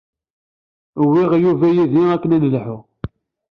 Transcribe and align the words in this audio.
Wwiɣ 1.03 1.31
Yuba 1.43 1.67
yid-i 1.75 2.01
i 2.01 2.07
wakken 2.09 2.35
ad 2.35 2.41
nelḥu. 2.43 2.77